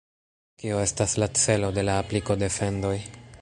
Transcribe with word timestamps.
Kio 0.63 0.79
estas 0.85 1.13
la 1.23 1.27
celo 1.43 1.71
de 1.79 1.85
la 1.91 1.99
apliko 2.05 2.39
de 2.45 2.51
fendoj? 2.57 2.97